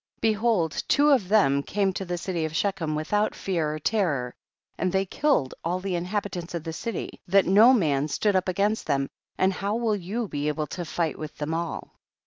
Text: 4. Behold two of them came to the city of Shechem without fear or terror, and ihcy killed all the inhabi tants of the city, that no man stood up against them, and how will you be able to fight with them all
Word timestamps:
4. 0.23 0.29
Behold 0.31 0.83
two 0.87 1.11
of 1.11 1.27
them 1.29 1.61
came 1.61 1.93
to 1.93 2.03
the 2.05 2.17
city 2.17 2.43
of 2.43 2.55
Shechem 2.55 2.95
without 2.95 3.35
fear 3.35 3.75
or 3.75 3.77
terror, 3.77 4.33
and 4.75 4.91
ihcy 4.91 5.07
killed 5.07 5.53
all 5.63 5.79
the 5.79 5.91
inhabi 5.93 6.31
tants 6.31 6.55
of 6.55 6.63
the 6.63 6.73
city, 6.73 7.21
that 7.27 7.45
no 7.45 7.71
man 7.71 8.07
stood 8.07 8.35
up 8.35 8.47
against 8.49 8.87
them, 8.87 9.09
and 9.37 9.53
how 9.53 9.75
will 9.75 9.95
you 9.95 10.27
be 10.27 10.47
able 10.47 10.65
to 10.73 10.85
fight 10.85 11.19
with 11.19 11.37
them 11.37 11.53
all 11.53 11.99